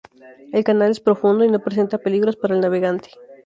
[0.51, 3.11] El canal es profundo y no presenta peligros para el navegante